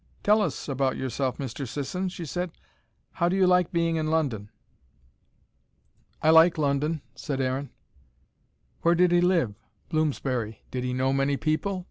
"Tell 0.23 0.41
us 0.41 0.67
about 0.67 0.97
yourself, 0.97 1.37
Mr. 1.37 1.67
Sisson," 1.67 2.09
she 2.09 2.25
said. 2.25 2.51
"How 3.11 3.29
do 3.29 3.35
you 3.35 3.45
like 3.45 3.71
being 3.71 3.97
in 3.97 4.07
London?" 4.09 4.49
"I 6.23 6.31
like 6.31 6.57
London," 6.57 7.03
said 7.13 7.39
Aaron. 7.39 7.69
Where 8.81 8.95
did 8.95 9.11
he 9.11 9.21
live? 9.21 9.53
Bloomsbury. 9.89 10.63
Did 10.71 10.83
he 10.83 10.91
know 10.91 11.13
many 11.13 11.37
people? 11.37 11.79